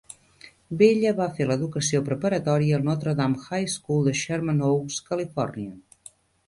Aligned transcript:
Vella 0.77 1.11
va 1.19 1.27
fer 1.35 1.47
l'educació 1.51 2.01
preparatòria 2.09 2.79
al 2.81 2.89
Notre 2.89 3.15
Dame 3.23 3.45
High 3.49 3.71
School 3.79 4.05
de 4.09 4.19
Sherman 4.25 4.69
Oaks, 4.71 5.01
Califòrnia. 5.13 6.15